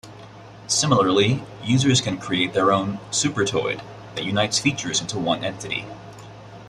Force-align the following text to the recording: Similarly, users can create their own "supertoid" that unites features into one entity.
Similarly, 0.65 1.43
users 1.63 2.01
can 2.01 2.17
create 2.17 2.53
their 2.53 2.71
own 2.71 2.97
"supertoid" 3.11 3.83
that 4.15 4.25
unites 4.25 4.57
features 4.57 4.99
into 4.99 5.19
one 5.19 5.43
entity. 5.45 5.85